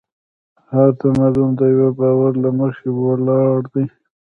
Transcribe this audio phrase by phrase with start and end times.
[0.71, 3.85] هر تمدن د یوه باور له مخې ولاړ دی.